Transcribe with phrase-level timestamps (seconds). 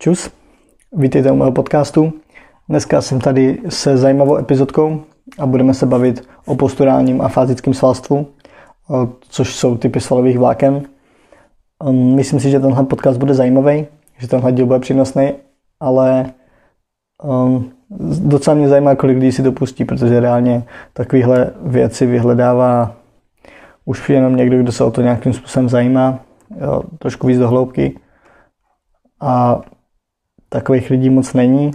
[0.00, 0.30] Čus,
[0.92, 2.12] vítejte u mého podcastu.
[2.68, 5.00] Dneska jsem tady se zajímavou epizodkou
[5.38, 8.26] a budeme se bavit o posturálním a fyzickém svalstvu,
[9.28, 10.82] což jsou typy svalových vláken.
[11.84, 13.86] Um, myslím si, že tenhle podcast bude zajímavý,
[14.18, 15.32] že tenhle díl bude přínosný,
[15.80, 16.32] ale
[17.24, 17.72] um,
[18.20, 22.96] docela mě zajímá, kolik lidí si to pustí, protože reálně takovéhle věci vyhledává
[23.84, 26.20] už jenom někdo, kdo se o to nějakým způsobem zajímá,
[26.98, 28.00] trošku víc do hloubky.
[29.20, 29.60] A
[30.48, 31.70] takových lidí moc není,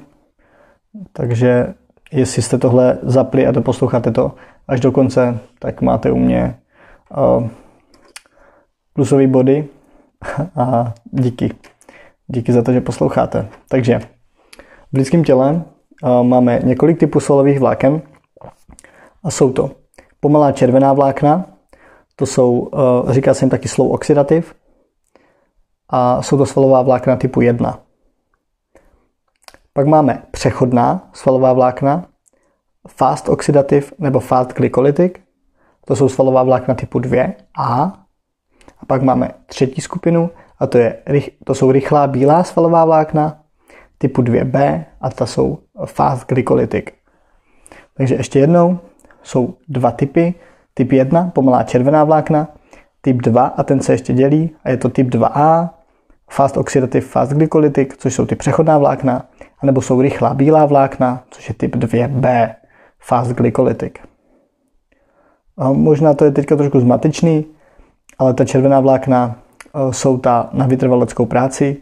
[1.13, 1.73] takže
[2.11, 4.31] jestli jste tohle zapli a doposloucháte to
[4.67, 6.55] až do konce, tak máte u mě
[7.17, 7.47] uh,
[8.93, 9.67] plusové body
[10.55, 11.53] a díky.
[12.27, 13.47] Díky za to, že posloucháte.
[13.69, 13.99] Takže
[14.91, 15.63] v lidském těle
[16.03, 18.01] uh, máme několik typů solových vláken
[19.23, 19.71] a jsou to
[20.19, 21.45] pomalá červená vlákna,
[22.15, 24.55] to jsou, uh, říká se jim taky slow oxidativ,
[25.89, 27.79] a jsou to svalová vlákna typu 1.
[29.75, 32.05] Pak máme přechodná svalová vlákna,
[32.87, 35.21] fast oxidativ nebo fast glykolytik.
[35.85, 37.91] To jsou svalová vlákna typu 2A.
[38.79, 41.03] A pak máme třetí skupinu a to, je,
[41.43, 43.41] to jsou rychlá bílá svalová vlákna
[43.97, 46.93] typu 2B a ta jsou fast glykolytik.
[47.93, 48.79] Takže ještě jednou
[49.23, 50.33] jsou dva typy.
[50.73, 52.47] Typ 1, pomalá červená vlákna,
[53.01, 55.69] typ 2 a ten se ještě dělí a je to typ 2A,
[56.29, 59.25] fast oxidativ, fast glykolytik, což jsou ty přechodná vlákna,
[59.63, 62.55] anebo jsou rychlá bílá vlákna, což je typ 2B,
[62.99, 63.99] fast glykolytik.
[65.57, 67.45] A možná to je teďka trošku zmatečný,
[68.19, 71.77] ale ta červená vlákna e, jsou ta na vytrvaleckou práci,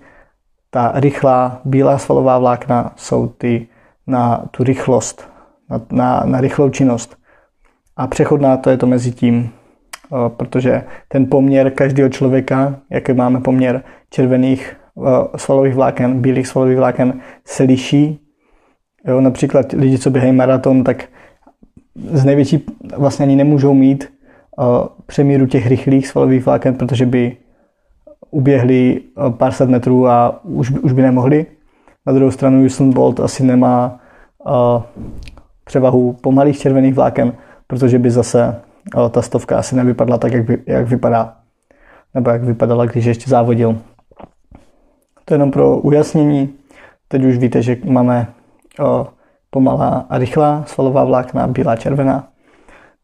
[0.70, 3.68] ta rychlá bílá svalová vlákna jsou ty
[4.08, 5.30] na tu rychlost,
[5.70, 7.18] na, na, na rychlou činnost.
[7.98, 13.42] A přechodná to je to mezi tím, e, protože ten poměr každého člověka, jaký máme
[13.42, 14.81] poměr červených
[15.36, 18.20] svalových vláken, bílých svalových vláken se liší.
[19.08, 21.06] Jo, například lidi, co běhají maraton, tak
[21.96, 22.66] z největší
[22.98, 24.14] vlastně ani nemůžou mít
[24.58, 24.66] uh,
[25.06, 27.38] přemíru těch rychlých svalových vláken, protože by
[28.32, 31.46] uběhli pár set metrů a už, už by nemohli.
[32.08, 34.00] Na druhou stranu Usain Bolt asi nemá
[35.64, 37.34] převahu pomalých červených vláken,
[37.68, 38.62] protože by zase
[39.12, 41.36] ta stovka asi nevypadla tak, jak, by, jak vypadá.
[42.14, 43.78] Nebo jak vypadala, když ještě závodil.
[45.26, 46.54] To je jenom pro ujasnění.
[47.08, 48.28] Teď už víte, že máme
[48.80, 49.08] o,
[49.50, 52.28] pomalá a rychlá svalová vlákna, bílá, červená,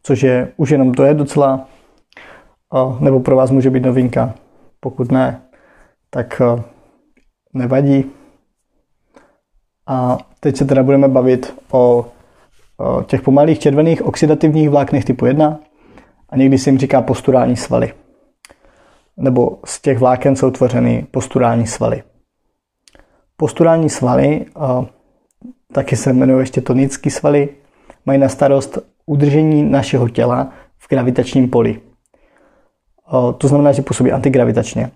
[0.04, 1.68] což je už jenom to je docela,
[2.74, 4.34] o, nebo pro vás může být novinka.
[4.80, 5.42] Pokud ne,
[6.10, 6.64] tak o,
[7.54, 8.06] nevadí.
[9.88, 12.06] A teď se teda budeme bavit o,
[12.78, 15.60] o těch pomalých červených oxidativních vláknech typu 1
[16.30, 17.94] a někdy se jim říká posturální svaly.
[19.18, 22.04] Nebo z těch vláken jsou tvořeny posturální svaly.
[23.38, 24.46] Posturální svaly,
[25.74, 27.50] taky se jmenují ještě tonické svaly,
[28.06, 31.82] mají na starost udržení našeho těla v gravitačním poli.
[33.38, 34.92] To znamená, že působí antigravitačně.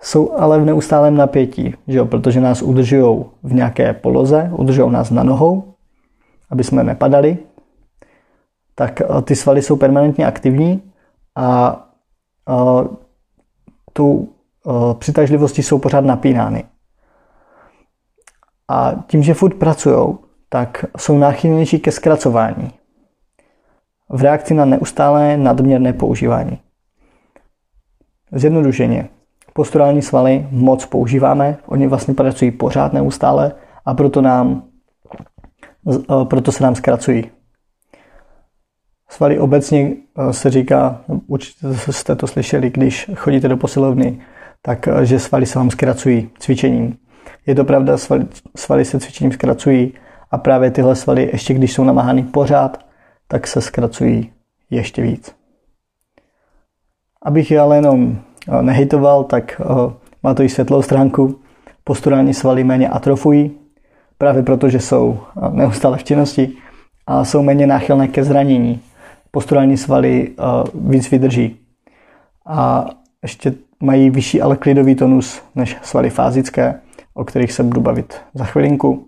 [0.00, 2.06] Jsou ale v neustálém napětí, že jo?
[2.06, 5.74] protože nás udržují v nějaké poloze, udržují nás na nohou,
[6.50, 7.38] aby jsme nepadali.
[8.74, 10.82] Tak ty svaly jsou permanentně aktivní
[11.36, 11.82] a
[13.96, 14.28] tu
[14.98, 16.64] přitažlivosti jsou pořád napínány.
[18.68, 20.18] A tím, že furt pracují,
[20.48, 22.72] tak jsou náchylnější ke zkracování
[24.08, 26.58] v reakci na neustálé nadměrné používání.
[28.32, 29.08] Zjednodušeně,
[29.52, 33.52] posturální svaly moc používáme, oni vlastně pracují pořád neustále
[33.84, 34.62] a proto, nám,
[35.92, 37.30] e, proto se nám zkracují.
[39.08, 44.20] Svaly obecně e, se říká, určitě jste to slyšeli, když chodíte do posilovny,
[44.62, 46.96] tak e, že svaly se vám zkracují cvičením.
[47.46, 49.92] Je to pravda, svaly, svaly se cvičením zkracují
[50.30, 52.86] a právě tyhle svaly, ještě když jsou namáhány pořád,
[53.28, 54.32] tak se zkracují
[54.70, 55.34] ještě víc.
[57.22, 58.18] Abych je ale jenom
[58.48, 61.40] eh, nehejtoval, tak eh, má to i světlou stránku.
[61.84, 63.50] Posturální svaly méně atrofují,
[64.18, 66.52] právě proto, že jsou eh, neustále v činnosti
[67.06, 68.80] a jsou méně náchylné ke zranění.
[69.36, 70.34] Posturální svaly
[70.74, 71.56] víc vydrží.
[72.46, 72.86] A
[73.22, 76.80] ještě mají vyšší ale klidový tonus než svaly fázické,
[77.14, 79.06] o kterých se budu bavit za chvilinku.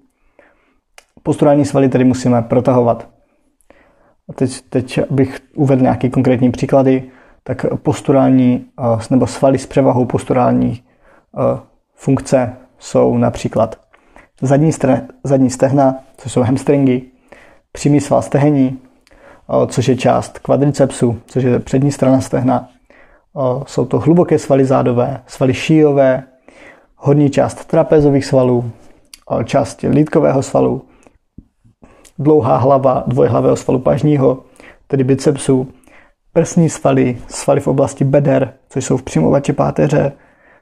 [1.22, 3.08] Posturální svaly tedy musíme protahovat.
[4.28, 7.10] A teď, teď bych uvedl nějaké konkrétní příklady,
[7.42, 8.66] tak posturální
[9.10, 10.82] nebo svaly s převahou posturální
[11.94, 13.81] funkce jsou například
[14.42, 17.02] zadní, stre, zadní stehna, což jsou hamstringy,
[17.72, 18.88] přímý sval stehení, eh,
[19.66, 22.68] což je část kvadricepsu, což je přední strana stehna.
[23.66, 26.22] Jsou to hluboké svaly zádové, svaly šíjové,
[26.96, 28.70] horní část trapezových svalů,
[29.44, 30.82] části lítkového svalu,
[32.18, 34.42] dlouhá hlava dvojhlavého svalu pažního,
[34.86, 35.68] tedy bicepsu,
[36.32, 40.12] prsní svaly, svaly v oblasti beder, což jsou v přimovači páteře,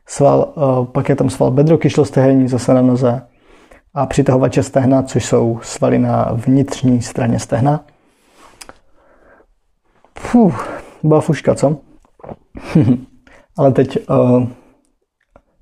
[0.07, 0.53] sval,
[0.93, 3.23] pak je tam sval bedrokyšlostehenní zase na noze
[3.95, 7.85] a přitahovače stehna, což jsou svaly na vnitřní straně stehna.
[10.37, 11.77] Fuh, byla fuška, co?
[13.59, 14.49] Ale teď uh,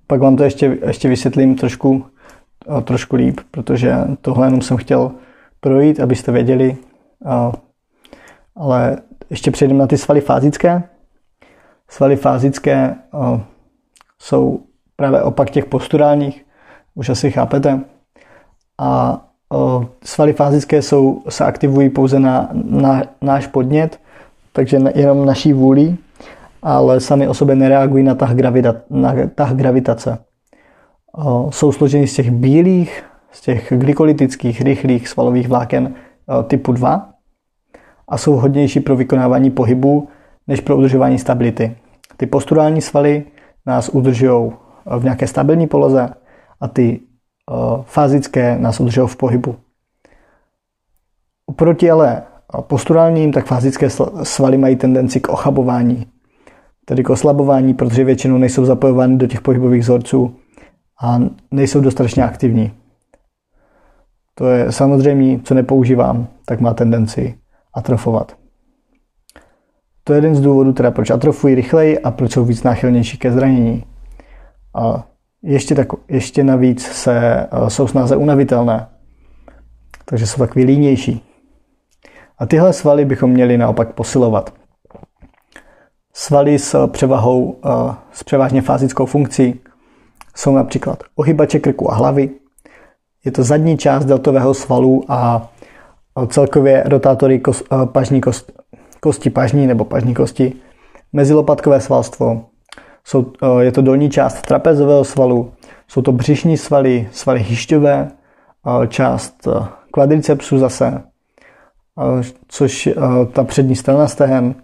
[0.06, 2.06] pak vám to ještě, ještě vysvětlím trošku,
[2.66, 5.12] uh, trošku líp, protože tohle jenom jsem chtěl
[5.60, 6.76] projít, abyste věděli.
[7.24, 7.52] Uh,
[8.56, 8.98] ale
[9.30, 10.82] ještě přejdeme na ty svaly fázické.
[11.88, 13.40] Svaly fázické uh,
[14.18, 14.60] jsou
[14.96, 16.46] právě opak těch posturálních,
[16.94, 17.80] už asi chápete.
[18.78, 19.20] A
[19.54, 24.03] uh, svaly fázické jsou, se aktivují pouze na, na náš podnět,
[24.56, 25.96] takže jenom naší vůli,
[26.62, 30.18] ale sami o sobě nereagují na tah, gravita, na tah gravitace.
[31.50, 35.94] Jsou složeny z těch bílých, z těch glykolytických, rychlých svalových vláken
[36.46, 37.10] typu 2
[38.08, 40.08] a jsou hodnější pro vykonávání pohybu
[40.46, 41.76] než pro udržování stability.
[42.16, 43.24] Ty posturální svaly
[43.66, 44.52] nás udržují
[44.98, 46.08] v nějaké stabilní poloze
[46.60, 47.00] a ty
[47.82, 49.56] fázické nás udržují v pohybu.
[51.46, 52.22] Oproti ale
[52.60, 53.88] posturálním, tak fázické
[54.22, 56.06] svaly mají tendenci k ochabování,
[56.84, 60.36] tedy k oslabování, protože většinou nejsou zapojovány do těch pohybových vzorců
[61.02, 61.18] a
[61.50, 62.72] nejsou dostatečně aktivní.
[64.34, 67.38] To je samozřejmě, co nepoužívám, tak má tendenci
[67.74, 68.36] atrofovat.
[70.04, 73.32] To je jeden z důvodů, teda proč atrofují rychleji a proč jsou víc náchylnější ke
[73.32, 73.84] zranění.
[74.74, 75.06] A
[75.42, 78.86] ještě, tak, ještě navíc se, jsou snáze unavitelné,
[80.04, 81.33] takže jsou takový línější.
[82.44, 84.54] A tyhle svaly bychom měli naopak posilovat.
[86.12, 89.60] Svaly s převahou, eh, s převážně fázickou funkcí
[90.36, 92.30] jsou například ohybače krku a hlavy.
[93.24, 95.48] Je to zadní část deltového svalu a
[96.26, 98.52] celkově rotátory kos, eh, pažní kost,
[99.00, 100.52] kosti pažní nebo pažní kosti,
[101.12, 102.44] mezilopatkové svalstvo,
[103.04, 105.52] jsou, eh, je to dolní část trapezového svalu,
[105.88, 108.10] jsou to břišní svaly, svaly hišťové,
[108.88, 109.48] část
[109.92, 111.02] kvadricepsu zase,
[112.48, 112.88] což
[113.32, 114.54] ta přední strana stehen,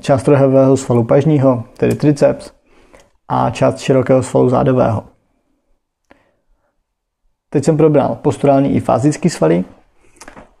[0.00, 2.50] část trojhového svalu pažního, tedy triceps,
[3.28, 5.04] a část širokého svalu zádového.
[7.50, 9.64] Teď jsem probral posturální i fyzický svaly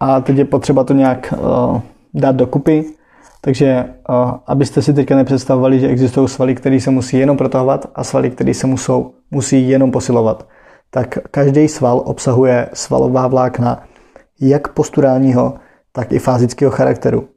[0.00, 1.80] a teď je potřeba to nějak uh,
[2.14, 2.84] dát dokupy,
[3.40, 3.84] takže
[4.46, 8.54] abyste si teďka nepředstavovali, že existují svaly, které se musí jenom protahovat a svaly, které
[8.54, 10.48] se musou, musí jenom posilovat.
[10.90, 13.82] Tak každý sval obsahuje svalová vlákna
[14.40, 15.54] jak posturálního,
[15.92, 17.28] tak i fyzického charakteru.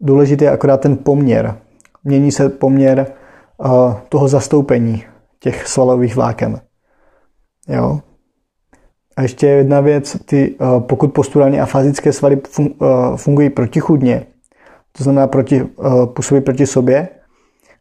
[0.00, 1.58] Důležitý je akorát ten poměr.
[2.04, 3.06] Mění se poměr
[3.58, 5.04] uh, toho zastoupení
[5.40, 6.60] těch svalových vláken.
[7.68, 8.00] Jo?
[9.16, 12.66] A ještě jedna věc, ty, uh, pokud posturální a fyzické svaly uh,
[13.16, 14.26] fungují protichudně,
[14.92, 15.68] to znamená proti,
[16.04, 17.08] působí proti sobě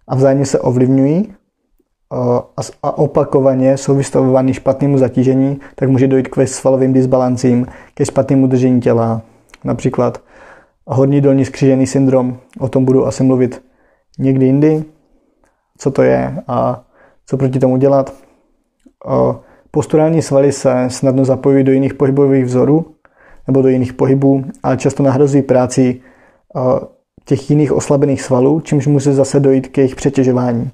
[0.08, 1.34] a vzájemně se ovlivňují
[2.12, 8.48] a, a opakovaně jsou vystavovány špatnému zatížení, tak může dojít k svalovým disbalancím, ke špatnému
[8.48, 9.22] držení těla,
[9.64, 10.22] například
[10.86, 13.62] horní dolní skřížený syndrom, o tom budu asi mluvit
[14.20, 14.84] někdy jindy,
[15.78, 16.84] co to je a
[17.26, 18.14] co proti tomu dělat.
[19.72, 22.86] Posturální svaly se snadno zapojují do jiných pohybových vzorů
[23.48, 26.02] nebo do jiných pohybů, ale často nahrozují práci
[27.26, 30.72] těch jiných oslabených svalů, čímž může zase dojít k jejich přetěžování.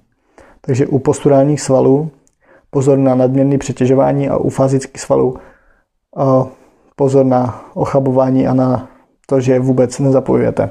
[0.67, 2.11] Takže u posturálních svalů
[2.69, 5.37] pozor na nadměrné přetěžování a u fazických svalů
[6.95, 8.89] pozor na ochabování a na
[9.25, 10.69] to, že vůbec nezapojujete.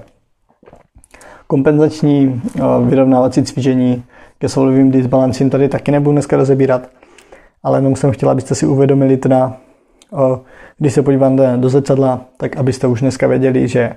[1.47, 2.43] Kompenzační
[2.85, 4.05] vyrovnávací cvičení
[4.39, 6.89] ke svalovým disbalancím tady taky nebudu dneska rozebírat,
[7.63, 9.57] ale jenom jsem chtěla, abyste si uvědomili teda,
[10.79, 13.95] když se podíváte do zrcadla, tak abyste už dneska věděli, že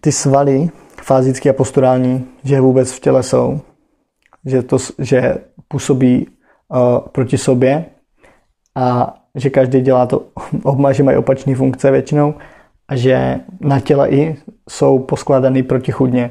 [0.00, 0.68] ty svaly
[1.02, 3.60] fázické a posturální, že vůbec v těle jsou,
[4.46, 5.34] že, to, že
[5.68, 6.26] působí
[6.68, 7.84] uh, proti sobě
[8.74, 10.22] a že každý dělá to,
[10.62, 12.34] oba, že mají opačné funkce většinou
[12.88, 14.36] a že na těle i
[14.68, 16.30] jsou poskládaný protichudně.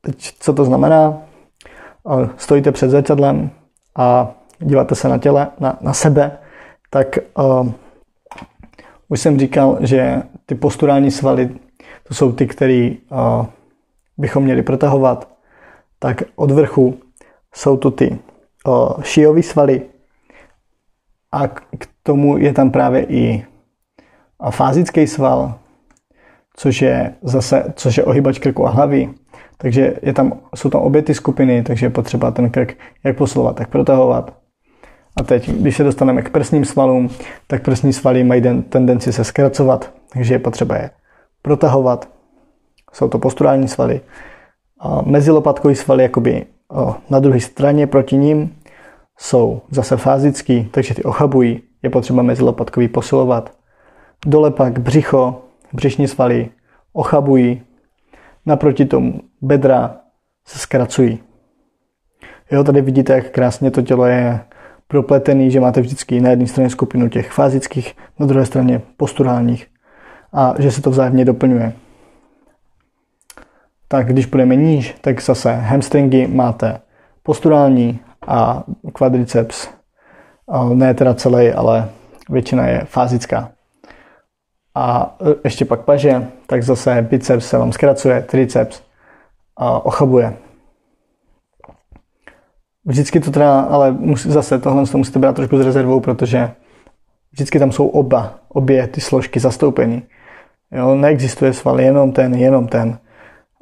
[0.00, 1.22] Teď, co to znamená?
[2.36, 3.50] Stojíte před zrcadlem
[3.96, 6.38] a díváte se na těle, na, na sebe,
[6.90, 7.70] tak uh,
[9.08, 11.50] už jsem říkal, že ty posturální svaly,
[12.08, 13.46] to jsou ty, které uh,
[14.18, 15.35] bychom měli protahovat,
[15.98, 16.98] tak od vrchu
[17.54, 18.18] jsou to ty
[19.02, 19.82] šijové svaly
[21.32, 23.44] a k tomu je tam právě i
[24.50, 25.54] fázický sval,
[26.56, 29.10] což je zase, což je ohybač krku a hlavy.
[29.58, 33.56] Takže je tam, jsou tam obě ty skupiny, takže je potřeba ten krk jak posilovat,
[33.56, 34.36] tak protahovat.
[35.16, 37.10] A teď, když se dostaneme k prsním svalům,
[37.46, 40.90] tak prsní svaly mají tendenci se zkracovat, takže je potřeba je
[41.42, 42.08] protahovat.
[42.92, 44.00] Jsou to posturální svaly.
[45.04, 46.46] Mezilopatkový svaly jakoby
[47.10, 48.56] na druhé straně proti ním
[49.18, 51.62] jsou zase fázický, takže ty ochabují.
[51.82, 53.56] Je potřeba mezilopatkový posilovat.
[54.26, 55.42] Dole pak břicho,
[55.72, 56.48] břišní svaly
[56.92, 57.62] ochabují.
[58.46, 59.96] Naproti tomu bedra
[60.46, 61.18] se zkracují.
[62.50, 64.40] Jo, tady vidíte, jak krásně to tělo je
[64.88, 69.66] propletený, že máte vždycky na jedné straně skupinu těch fázických, na druhé straně posturálních
[70.32, 71.72] a že se to vzájemně doplňuje.
[73.88, 76.80] Tak když půjdeme níž, tak zase hamstringy máte
[77.22, 79.68] posturální a kvadriceps.
[80.74, 81.88] Ne teda celý, ale
[82.30, 83.50] většina je fázická.
[84.74, 88.82] A ještě pak paže, tak zase biceps se vám zkracuje, triceps
[89.82, 90.36] ochabuje.
[92.84, 96.50] Vždycky to teda, ale musí, zase tohle to musíte brát trošku s rezervou, protože
[97.32, 100.02] vždycky tam jsou oba, obě ty složky zastoupení.
[100.72, 102.98] Jo, neexistuje sval jenom ten, jenom ten.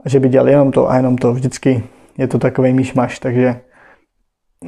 [0.05, 1.33] Že by dělal jenom to a jenom to.
[1.33, 1.83] Vždycky
[2.19, 3.61] je to takový myšmaš, takže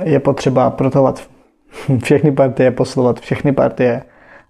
[0.04, 1.28] je potřeba protovat
[2.02, 4.02] všechny partie, poslovat všechny partie,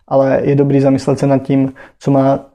[0.09, 2.47] ale je dobrý zamyslet se nad tím, co má,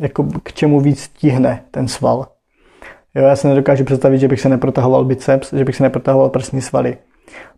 [0.00, 2.26] jako k čemu víc tíhne ten sval.
[3.14, 6.60] Jo, já se nedokážu představit, že bych se neprotahoval biceps, že bych se neprotahoval prsní
[6.60, 6.98] svaly.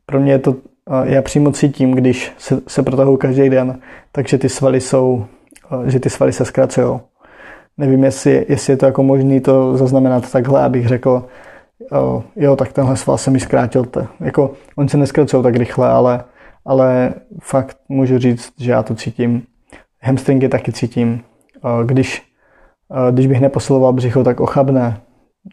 [0.07, 0.57] Pro mě je to,
[1.05, 3.81] já přímo cítím, když se, se protahuji každý den,
[4.13, 5.27] takže ty svaly jsou,
[5.87, 7.01] že ty svaly se zkracují.
[7.77, 11.27] Nevím, jestli, jestli je to jako možné to zaznamenat takhle, abych řekl,
[12.37, 13.87] jo, tak tenhle sval se mi zkrátil.
[14.21, 16.25] Jako, on se neskracují tak rychle, ale,
[16.65, 19.43] ale fakt můžu říct, že já to cítím.
[20.03, 21.21] Hamstringy taky cítím.
[21.85, 22.23] Když,
[23.11, 25.01] když bych neposiloval břicho, tak ochabne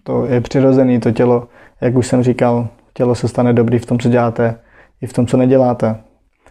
[0.04, 1.48] to je přirozený, to tělo,
[1.82, 4.60] jak už jsem říkal, tělo se stane dobrý v tom, co děláte,
[5.02, 6.04] i v tom, co neděláte.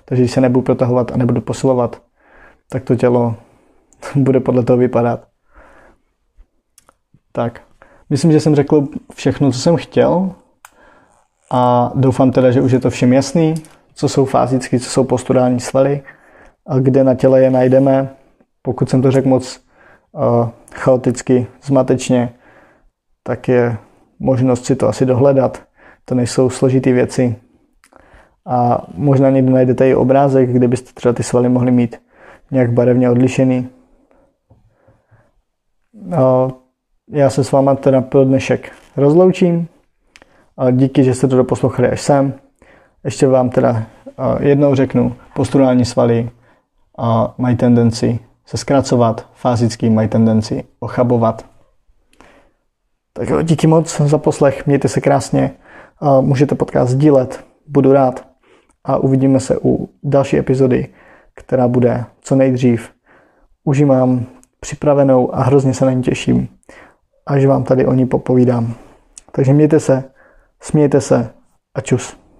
[0.04, 2.02] Takže když se nebudu protahovat a nebudu posilovat,
[2.70, 3.34] tak to tělo
[4.14, 5.26] bude podle toho vypadat.
[7.36, 7.60] Tak,
[8.10, 10.30] myslím, že jsem řekl všechno, co jsem chtěl
[11.50, 13.54] a doufám teda, že už je to všem jasný,
[13.94, 16.02] co jsou fázické, co jsou posturální svaly
[16.66, 18.08] a kde na těle je najdeme.
[18.62, 19.60] Pokud jsem to řekl moc
[20.12, 22.32] uh, chaoticky, zmatečně,
[23.22, 23.76] tak je
[24.18, 25.62] možnost si to asi dohledat.
[26.04, 27.36] To nejsou složité věci.
[28.46, 32.00] A možná někdy najdete i obrázek, kde byste třeba ty svaly mohli mít
[32.50, 33.68] nějak barevně odlišený.
[36.02, 36.50] No,
[37.08, 39.68] já se s váma teda pro dnešek rozloučím.
[40.56, 42.34] A díky, že jste to doposlouchali až sem.
[43.04, 43.86] Ještě vám teda
[44.40, 46.30] jednou řeknu, posturální svaly
[47.38, 51.46] mají tendenci se zkracovat, fázický mají tendenci ochabovat.
[53.12, 55.50] Tak jo, díky moc za poslech, mějte se krásně,
[56.20, 58.26] můžete podcast sdílet, budu rád
[58.84, 60.88] a uvidíme se u další epizody,
[61.34, 62.90] která bude co nejdřív.
[63.64, 64.26] Už ji mám
[64.60, 66.48] připravenou a hrozně se na ní těším,
[67.26, 68.74] až vám tady o ní popovídám.
[69.32, 70.04] Takže mějte se,
[70.60, 71.30] smějte se
[71.74, 72.25] a čus.